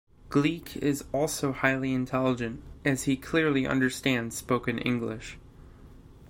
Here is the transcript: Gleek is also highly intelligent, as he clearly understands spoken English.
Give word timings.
Gleek 0.29 0.77
is 0.77 1.03
also 1.11 1.51
highly 1.51 1.93
intelligent, 1.93 2.63
as 2.83 3.03
he 3.03 3.15
clearly 3.15 3.67
understands 3.67 4.35
spoken 4.35 4.79
English. 4.79 5.37